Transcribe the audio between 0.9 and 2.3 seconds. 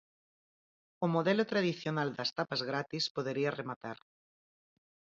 O modelo tradicional das